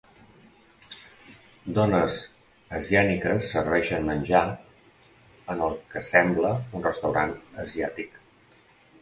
[1.75, 2.15] Dones
[2.79, 4.41] asiàniques serveixen menjar
[5.57, 8.19] en el que sembla un restaurant asiàtic.